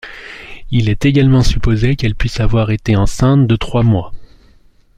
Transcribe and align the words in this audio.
Il 0.71 0.89
est 0.89 1.05
également 1.05 1.43
supposé 1.43 1.95
qu'elle 1.95 2.15
puisse 2.15 2.39
avoir 2.39 2.71
été 2.71 2.95
enceinte 2.95 3.45
de 3.45 3.55
trois 3.55 3.83
mois. 3.83 4.13